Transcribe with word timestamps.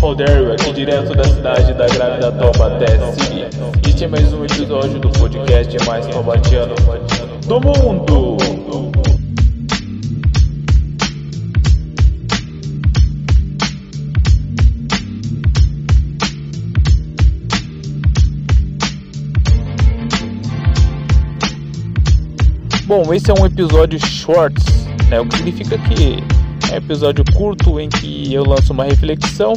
Roderio 0.00 0.52
aqui 0.52 0.72
direto 0.72 1.14
da 1.14 1.24
cidade 1.24 1.74
da 1.74 1.86
grávida 1.86 2.32
Taubaté, 2.32 2.98
Síria. 3.12 3.50
Este 3.86 4.04
é 4.04 4.08
mais 4.08 4.32
um 4.32 4.44
episódio 4.44 4.98
do 4.98 5.10
podcast 5.10 5.76
mais 5.86 6.06
taubatiano 6.06 6.74
do 7.46 7.60
mundo. 7.60 8.36
Bom, 22.86 23.14
esse 23.14 23.30
é 23.30 23.34
um 23.34 23.46
episódio 23.46 24.04
shorts, 24.04 24.64
né? 25.08 25.20
O 25.20 25.26
que 25.26 25.36
significa 25.36 25.78
que 25.78 26.39
episódio 26.74 27.24
curto 27.34 27.78
em 27.80 27.88
que 27.88 28.32
eu 28.32 28.44
lanço 28.44 28.72
uma 28.72 28.84
reflexão, 28.84 29.52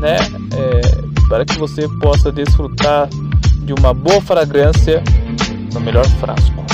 né? 0.00 0.16
É, 0.54 1.26
para 1.28 1.44
que 1.44 1.58
você 1.58 1.88
possa 2.00 2.30
desfrutar 2.30 3.08
de 3.64 3.72
uma 3.72 3.92
boa 3.92 4.20
fragrância 4.20 5.02
no 5.72 5.80
melhor 5.80 6.06
frasco. 6.20 6.64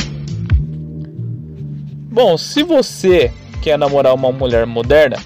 Bom, 2.10 2.36
se 2.36 2.62
você 2.62 3.32
quer 3.62 3.78
namorar 3.78 4.14
uma 4.14 4.30
mulher 4.30 4.66
moderna, 4.66 5.16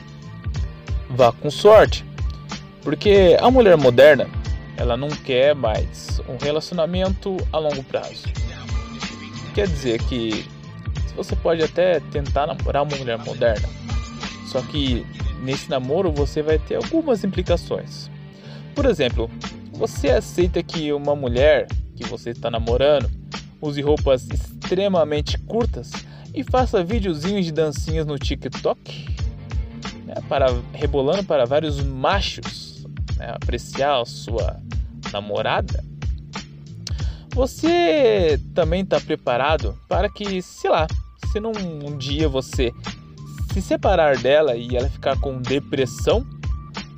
vá 1.10 1.32
com 1.32 1.50
sorte, 1.50 2.04
porque 2.82 3.36
a 3.40 3.50
mulher 3.50 3.76
moderna 3.76 4.28
ela 4.76 4.96
não 4.96 5.08
quer 5.08 5.54
mais 5.54 6.20
um 6.28 6.36
relacionamento 6.42 7.36
a 7.52 7.58
longo 7.58 7.82
prazo 7.82 8.24
quer 9.56 9.68
dizer 9.68 9.98
que 10.02 10.44
você 11.16 11.34
pode 11.34 11.62
até 11.62 11.98
tentar 12.12 12.46
namorar 12.46 12.82
uma 12.82 12.94
mulher 12.94 13.16
moderna, 13.16 13.66
só 14.46 14.62
que 14.62 15.04
nesse 15.42 15.68
namoro 15.68 16.10
você 16.12 16.42
vai 16.42 16.58
ter 16.58 16.76
algumas 16.76 17.24
implicações. 17.24 18.10
Por 18.74 18.86
exemplo, 18.86 19.30
você 19.72 20.10
aceita 20.10 20.62
que 20.62 20.92
uma 20.92 21.14
mulher 21.14 21.66
que 21.94 22.04
você 22.04 22.30
está 22.30 22.50
namorando 22.50 23.10
use 23.60 23.80
roupas 23.80 24.28
extremamente 24.28 25.38
curtas 25.38 25.90
e 26.34 26.44
faça 26.44 26.84
videozinhos 26.84 27.44
de 27.44 27.52
dancinhas 27.52 28.06
no 28.06 28.18
TikTok, 28.18 29.16
né, 30.04 30.14
para 30.28 30.46
rebolando 30.72 31.24
para 31.24 31.44
vários 31.44 31.82
machos 31.82 32.86
né, 33.16 33.32
apreciar 33.34 34.00
a 34.00 34.04
sua 34.04 34.60
namorada? 35.12 35.84
Você 37.34 38.40
também 38.54 38.82
está 38.82 38.98
preparado 38.98 39.78
para 39.88 40.08
que, 40.08 40.40
sei 40.40 40.70
lá, 40.70 40.86
se 41.30 41.38
num 41.38 41.52
um 41.86 41.96
dia 41.98 42.28
você 42.28 42.72
se 43.56 43.62
separar 43.62 44.18
dela 44.18 44.54
e 44.54 44.76
ela 44.76 44.86
ficar 44.90 45.18
com 45.18 45.40
depressão 45.40 46.26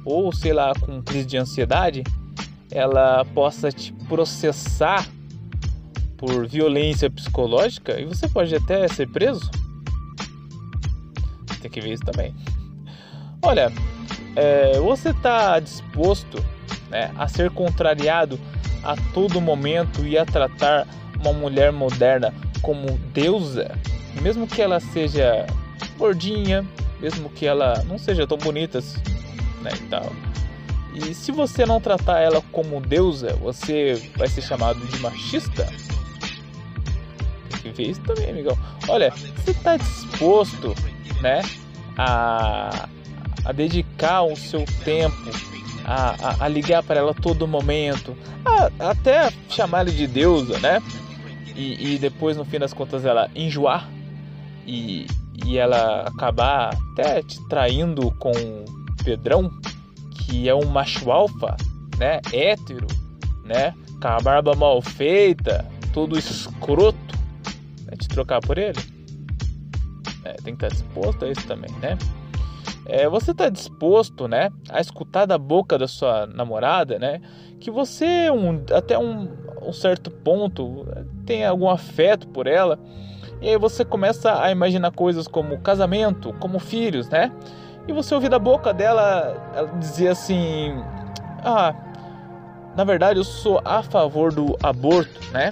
ou 0.04 0.32
sei 0.32 0.52
lá 0.52 0.72
com 0.80 1.00
crise 1.00 1.24
de 1.24 1.36
ansiedade, 1.36 2.02
ela 2.68 3.24
possa 3.26 3.70
te 3.70 3.92
processar 4.08 5.06
por 6.16 6.48
violência 6.48 7.08
psicológica 7.08 8.00
e 8.00 8.04
você 8.04 8.26
pode 8.26 8.52
até 8.56 8.88
ser 8.88 9.08
preso? 9.08 9.48
Tem 11.62 11.70
que 11.70 11.80
ver 11.80 11.92
isso 11.92 12.02
também. 12.02 12.34
Olha, 13.40 13.72
é, 14.34 14.80
você 14.80 15.10
está 15.10 15.60
disposto 15.60 16.44
né, 16.90 17.12
a 17.16 17.28
ser 17.28 17.50
contrariado 17.50 18.36
a 18.82 18.96
todo 19.14 19.40
momento 19.40 20.04
e 20.04 20.18
a 20.18 20.26
tratar 20.26 20.88
uma 21.20 21.32
mulher 21.32 21.70
moderna 21.70 22.34
como 22.62 22.98
deusa, 23.14 23.70
mesmo 24.20 24.44
que 24.44 24.60
ela 24.60 24.80
seja 24.80 25.46
gordinha, 25.98 26.64
mesmo 27.00 27.28
que 27.30 27.46
ela 27.46 27.84
não 27.86 27.98
seja 27.98 28.26
tão 28.26 28.38
bonita, 28.38 28.80
né, 29.60 29.70
e 29.74 29.88
tal. 29.88 30.12
E 30.94 31.14
se 31.14 31.30
você 31.30 31.66
não 31.66 31.80
tratar 31.80 32.20
ela 32.20 32.40
como 32.50 32.80
deusa, 32.80 33.34
você 33.36 34.10
vai 34.16 34.28
ser 34.28 34.42
chamado 34.42 34.80
de 34.86 34.98
machista? 35.00 35.66
Tem 37.50 37.60
que 37.60 37.70
ver 37.70 37.90
isso 37.90 38.00
também, 38.00 38.30
amigão. 38.30 38.56
Olha, 38.88 39.10
você 39.10 39.50
está 39.50 39.76
disposto, 39.76 40.74
né, 41.20 41.42
a, 41.96 42.88
a 43.44 43.52
dedicar 43.52 44.22
o 44.22 44.36
seu 44.36 44.64
tempo 44.84 45.30
a, 45.88 46.14
a, 46.20 46.44
a 46.44 46.48
ligar 46.48 46.82
para 46.82 47.00
ela 47.00 47.14
todo 47.14 47.48
momento, 47.48 48.14
a, 48.44 48.90
até 48.90 49.32
chamar 49.48 49.80
ela 49.80 49.90
de 49.90 50.06
deusa, 50.06 50.58
né? 50.58 50.82
E, 51.56 51.94
e, 51.94 51.98
depois, 51.98 52.36
no 52.36 52.44
fim 52.44 52.58
das 52.58 52.74
contas, 52.74 53.04
ela 53.04 53.30
enjoar 53.34 53.88
e, 54.66 55.06
e 55.44 55.58
ela 55.58 56.02
acabar 56.02 56.74
até 56.92 57.22
te 57.22 57.40
traindo 57.48 58.10
com 58.12 58.32
Pedrão, 59.04 59.50
que 60.12 60.48
é 60.48 60.54
um 60.54 60.66
macho 60.66 61.10
alfa, 61.10 61.56
né? 61.96 62.20
Hétero, 62.32 62.86
né? 63.44 63.74
Com 64.00 64.08
a 64.08 64.18
barba 64.20 64.54
mal 64.54 64.80
feita, 64.82 65.64
todo 65.92 66.18
escroto, 66.18 66.98
né? 67.84 67.96
te 67.98 68.08
trocar 68.08 68.40
por 68.40 68.58
ele. 68.58 68.78
É, 70.24 70.34
tem 70.34 70.56
que 70.56 70.64
estar 70.64 70.68
disposto 70.68 71.24
a 71.24 71.30
isso 71.30 71.46
também, 71.46 71.70
né? 71.80 71.96
é, 72.88 73.06
você 73.06 73.32
está 73.32 73.50
disposto, 73.50 74.26
né, 74.26 74.50
a 74.70 74.80
escutar 74.80 75.26
da 75.26 75.36
boca 75.36 75.76
da 75.76 75.86
sua 75.86 76.26
namorada, 76.26 76.98
né, 76.98 77.20
que 77.60 77.70
você 77.70 78.30
um, 78.30 78.64
até 78.74 78.98
um, 78.98 79.28
um 79.62 79.72
certo 79.72 80.10
ponto 80.10 80.86
tem 81.26 81.44
algum 81.44 81.68
afeto 81.68 82.26
por 82.28 82.46
ela, 82.46 82.78
e 83.40 83.48
aí 83.48 83.58
você 83.58 83.84
começa 83.84 84.42
a 84.42 84.50
imaginar 84.50 84.90
coisas 84.90 85.26
como 85.28 85.58
casamento, 85.58 86.32
como 86.34 86.58
filhos, 86.58 87.08
né? 87.08 87.32
E 87.86 87.92
você 87.92 88.14
ouvir 88.14 88.28
da 88.28 88.38
boca 88.38 88.72
dela 88.72 89.50
ela 89.54 89.68
dizer 89.78 90.08
assim: 90.08 90.74
"Ah, 91.44 91.74
na 92.76 92.84
verdade 92.84 93.18
eu 93.18 93.24
sou 93.24 93.60
a 93.64 93.82
favor 93.82 94.32
do 94.32 94.56
aborto, 94.62 95.20
né? 95.32 95.50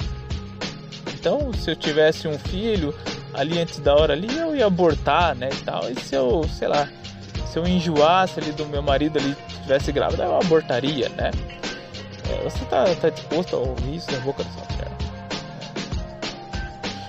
Então, 1.19 1.53
se 1.53 1.71
eu 1.71 1.77
tivesse 1.77 2.29
um 2.29 2.39
filho 2.39 2.95
ali 3.35 3.59
antes 3.59 3.81
da 3.81 3.95
hora 3.95 4.13
ali, 4.13 4.37
eu 4.37 4.55
ia 4.55 4.67
abortar, 4.67 5.35
né, 5.35 5.49
e 5.53 5.65
tal. 5.65 5.91
E 5.91 5.99
se 6.01 6.15
eu, 6.15 6.45
sei 6.49 6.69
lá, 6.69 6.89
se 7.47 7.59
eu 7.59 7.67
enjoasse 7.67 8.39
ali 8.39 8.53
do 8.53 8.67
meu 8.67 8.83
marido 8.83 9.19
ali 9.19 9.37
tivesse 9.63 9.91
grávida, 9.91 10.25
eu 10.25 10.37
abortaria, 10.37 11.09
né? 11.11 11.31
É, 12.31 12.43
você 12.45 12.65
tá, 12.67 12.85
tá 13.01 13.09
disposto 13.11 13.57
a 13.57 13.59
ouvir 13.59 13.97
isso 13.97 14.11
na 14.13 14.19
boca 14.21 14.45
da 14.45 14.51
sua 14.51 14.63
mulher? 14.71 14.86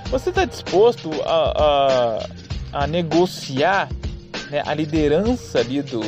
Você 0.09 0.31
tá 0.31 0.45
disposto 0.45 1.11
a, 1.25 2.21
a, 2.73 2.83
a 2.83 2.87
negociar 2.87 3.89
né, 4.49 4.63
a 4.65 4.73
liderança 4.73 5.59
ali 5.59 5.81
do, 5.81 6.01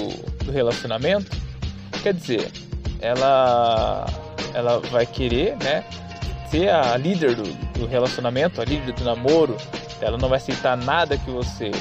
do 0.45 0.51
relacionamento? 0.51 1.37
Quer 2.01 2.13
dizer, 2.13 2.51
ela, 3.01 4.05
ela 4.53 4.79
vai 4.79 5.05
querer, 5.05 5.57
né? 5.57 5.83
Ser 6.49 6.69
a 6.69 6.97
líder 6.97 7.35
do, 7.35 7.43
do 7.77 7.85
relacionamento, 7.85 8.61
a 8.61 8.65
líder 8.65 8.93
do 8.93 9.03
namoro, 9.03 9.55
ela 10.01 10.17
não 10.17 10.29
vai 10.29 10.37
aceitar 10.37 10.77
nada 10.77 11.17
que 11.17 11.29
você 11.29 11.71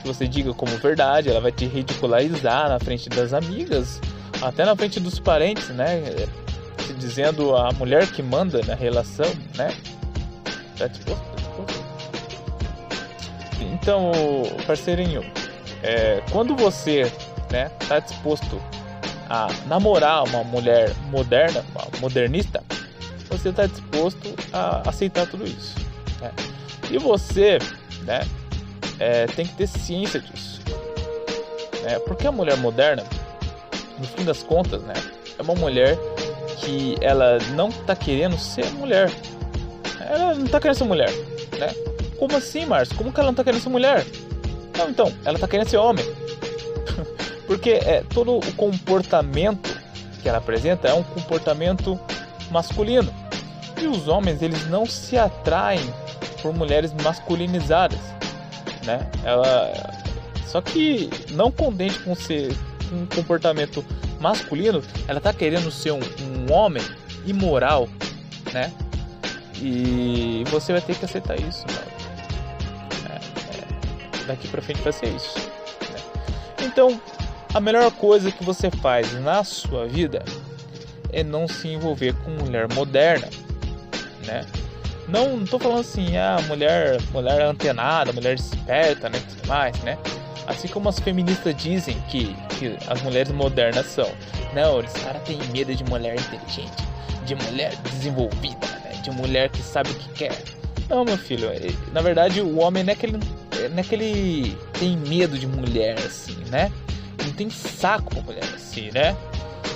que 0.00 0.08
você 0.08 0.26
diga 0.26 0.54
como 0.54 0.72
verdade, 0.78 1.28
ela 1.28 1.40
vai 1.40 1.52
te 1.52 1.66
ridicularizar 1.66 2.70
na 2.70 2.78
frente 2.78 3.08
das 3.10 3.34
amigas, 3.34 4.00
até 4.40 4.64
na 4.64 4.74
frente 4.74 4.98
dos 4.98 5.18
parentes, 5.18 5.68
né? 5.68 6.02
Dizendo 6.98 7.54
a 7.54 7.70
mulher 7.72 8.10
que 8.10 8.22
manda 8.22 8.60
na 8.66 8.74
relação, 8.74 9.26
né? 9.56 9.74
Tá 10.78 10.86
disposto? 10.86 11.22
Tá 11.22 11.26
disposto? 11.26 11.29
Então, 13.80 14.12
parceirinho, 14.66 15.24
é, 15.82 16.22
quando 16.30 16.54
você 16.54 17.10
né, 17.50 17.70
tá 17.88 17.98
disposto 17.98 18.60
a 19.28 19.48
namorar 19.66 20.24
uma 20.24 20.44
mulher 20.44 20.94
moderna, 21.10 21.64
uma 21.70 21.86
modernista, 22.00 22.62
você 23.28 23.48
está 23.48 23.66
disposto 23.66 24.34
a 24.52 24.88
aceitar 24.88 25.26
tudo 25.26 25.44
isso. 25.44 25.74
Né? 26.20 26.30
E 26.90 26.98
você, 26.98 27.58
né, 28.02 28.20
é, 28.98 29.26
tem 29.26 29.46
que 29.46 29.54
ter 29.54 29.66
ciência 29.66 30.20
disso. 30.20 30.60
É, 31.86 31.98
porque 32.00 32.26
a 32.26 32.32
mulher 32.32 32.56
moderna, 32.58 33.04
no 33.98 34.04
fim 34.04 34.24
das 34.24 34.42
contas, 34.42 34.82
né, 34.82 34.94
é 35.38 35.42
uma 35.42 35.54
mulher 35.54 35.96
que 36.58 36.96
ela 37.00 37.38
não 37.54 37.70
está 37.70 37.96
querendo 37.96 38.36
ser 38.36 38.66
mulher. 38.72 39.10
Ela 40.00 40.34
não 40.34 40.44
está 40.44 40.60
querendo 40.60 40.76
ser 40.76 40.84
mulher, 40.84 41.10
né? 41.58 41.89
Como 42.20 42.36
assim, 42.36 42.64
Márcio? 42.64 42.94
Como 42.94 43.12
que 43.12 43.18
ela 43.18 43.26
não 43.26 43.32
está 43.32 43.42
querendo 43.42 43.60
ser 43.60 43.68
mulher? 43.68 44.06
Não, 44.78 44.88
então, 44.88 45.12
ela 45.24 45.36
está 45.36 45.48
querendo 45.48 45.68
ser 45.68 45.78
homem. 45.78 46.04
Porque 47.48 47.70
é, 47.70 48.04
todo 48.14 48.38
o 48.38 48.52
comportamento 48.52 49.76
que 50.22 50.28
ela 50.28 50.38
apresenta 50.38 50.86
é 50.86 50.94
um 50.94 51.02
comportamento 51.02 51.98
masculino. 52.52 53.12
E 53.82 53.88
os 53.88 54.06
homens, 54.06 54.40
eles 54.40 54.68
não 54.68 54.86
se 54.86 55.18
atraem 55.18 55.92
por 56.40 56.54
mulheres 56.54 56.92
masculinizadas 57.02 57.98
né? 58.84 59.08
Ela 59.24 59.72
só 60.46 60.60
que 60.60 61.08
não 61.30 61.50
contente 61.50 61.98
com 62.00 62.14
ser 62.14 62.56
um 62.92 63.06
comportamento 63.06 63.84
masculino, 64.20 64.82
ela 65.06 65.20
tá 65.20 65.32
querendo 65.32 65.70
ser 65.70 65.92
um, 65.92 66.00
um 66.00 66.52
homem 66.52 66.82
imoral, 67.24 67.88
né? 68.52 68.72
E 69.56 70.42
você 70.50 70.72
vai 70.72 70.80
ter 70.80 70.96
que 70.96 71.04
aceitar 71.04 71.38
isso, 71.38 71.64
mano. 71.68 71.89
Daqui 74.30 74.46
pra 74.46 74.62
frente 74.62 74.80
vai 74.80 74.92
ser 74.92 75.08
isso. 75.08 75.36
Né? 75.38 76.00
Então, 76.62 77.00
a 77.52 77.58
melhor 77.58 77.90
coisa 77.90 78.30
que 78.30 78.44
você 78.44 78.70
faz 78.70 79.12
na 79.20 79.42
sua 79.42 79.88
vida 79.88 80.24
é 81.12 81.24
não 81.24 81.48
se 81.48 81.66
envolver 81.66 82.14
com 82.22 82.30
mulher 82.30 82.72
moderna, 82.72 83.28
né? 84.24 84.46
Não, 85.08 85.44
tô 85.44 85.58
falando 85.58 85.80
assim, 85.80 86.16
ah, 86.16 86.36
mulher, 86.46 87.00
mulher 87.10 87.42
antenada, 87.42 88.12
mulher 88.12 88.36
esperta, 88.36 89.08
né, 89.08 89.20
tudo 89.28 89.48
mais, 89.48 89.76
né? 89.80 89.98
Assim 90.46 90.68
como 90.68 90.88
as 90.88 91.00
feministas 91.00 91.56
dizem 91.56 92.00
que, 92.02 92.32
que 92.50 92.76
as 92.88 93.02
mulheres 93.02 93.32
modernas 93.32 93.86
são. 93.86 94.08
Não, 94.54 94.78
os 94.78 94.92
caras 94.92 95.20
têm 95.24 95.38
medo 95.52 95.74
de 95.74 95.82
mulher 95.82 96.14
inteligente, 96.14 96.84
de 97.26 97.34
mulher 97.34 97.74
desenvolvida, 97.82 98.68
né? 98.84 98.92
de 99.02 99.10
mulher 99.10 99.48
que 99.48 99.60
sabe 99.60 99.90
o 99.90 99.94
que 99.94 100.08
quer. 100.10 100.38
Não, 100.88 101.04
meu 101.04 101.18
filho, 101.18 101.48
é, 101.48 101.58
na 101.92 102.00
verdade 102.00 102.40
o 102.40 102.60
homem 102.60 102.84
não 102.84 102.92
é 102.92 102.96
que 102.96 103.06
ele, 103.06 103.18
não 103.70 103.78
é 103.78 103.82
que 103.82 103.94
ele 103.94 104.58
tem 104.78 104.96
medo 104.96 105.38
de 105.38 105.46
mulher 105.46 105.98
assim, 105.98 106.36
né? 106.50 106.70
Não 107.24 107.32
tem 107.32 107.48
saco 107.50 108.14
pra 108.14 108.22
mulher 108.22 108.44
assim, 108.54 108.90
né? 108.92 109.16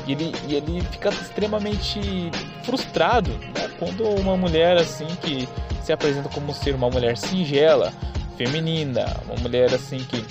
E 0.06 0.12
ele, 0.12 0.32
e 0.49 0.55
ele 0.55 0.81
fica 0.91 1.08
extremamente 1.11 2.31
frustrado 2.62 3.31
né? 3.31 3.70
quando 3.79 4.06
uma 4.06 4.37
mulher 4.37 4.76
assim 4.76 5.06
que 5.23 5.49
se 5.82 5.93
apresenta 5.93 6.29
como 6.29 6.52
ser 6.52 6.75
uma 6.75 6.91
mulher 6.91 7.17
singela, 7.17 7.93
feminina, 8.37 9.06
uma 9.26 9.37
mulher 9.37 9.73
assim 9.73 9.99
que 9.99 10.25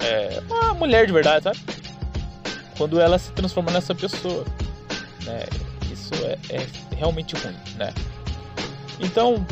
é 0.00 0.42
uma 0.48 0.74
mulher 0.74 1.06
de 1.06 1.12
verdade, 1.12 1.44
sabe? 1.44 1.58
Quando 2.76 3.00
ela 3.00 3.18
se 3.18 3.30
transforma 3.32 3.70
nessa 3.70 3.94
pessoa, 3.94 4.44
né? 5.24 5.44
Isso 5.92 6.12
é, 6.24 6.38
é 6.50 6.66
realmente 6.96 7.36
ruim, 7.36 7.56
né? 7.76 7.92
Então, 9.00 9.44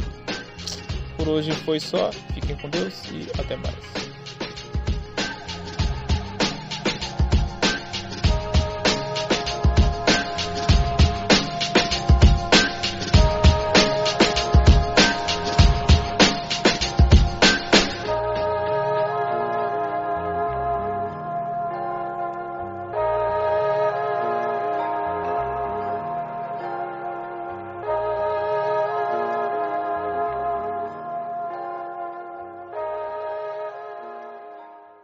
por 1.22 1.28
hoje 1.28 1.52
foi 1.52 1.78
só. 1.78 2.10
Fiquem 2.34 2.56
com 2.56 2.68
Deus 2.68 3.04
e 3.12 3.28
até 3.40 3.56
mais. 3.56 4.11